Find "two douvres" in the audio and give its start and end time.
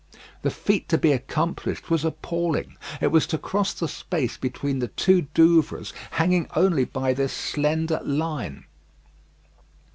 4.87-5.93